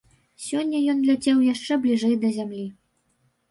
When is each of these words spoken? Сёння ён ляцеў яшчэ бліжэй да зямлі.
Сёння 0.45 0.79
ён 0.93 1.03
ляцеў 1.09 1.45
яшчэ 1.53 1.79
бліжэй 1.85 2.19
да 2.25 2.35
зямлі. 2.41 2.67